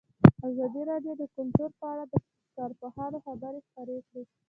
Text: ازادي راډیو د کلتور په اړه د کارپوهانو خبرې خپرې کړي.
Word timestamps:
ازادي 0.49 0.81
راډیو 0.91 1.13
د 1.21 1.23
کلتور 1.35 1.69
په 1.79 1.85
اړه 1.93 2.03
د 2.11 2.15
کارپوهانو 2.57 3.17
خبرې 3.25 3.59
خپرې 3.67 3.97
کړي. 4.07 4.23